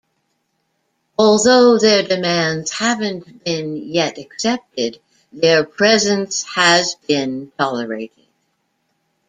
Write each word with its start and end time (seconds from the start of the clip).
Although 1.19 1.77
their 1.77 2.01
demands 2.01 2.71
haven't 2.71 3.43
been 3.43 3.77
yet 3.93 4.17
accepted, 4.17 4.99
their 5.31 5.63
presence 5.63 6.41
has 6.55 6.95
been 7.07 7.51
tolerated. 7.55 8.25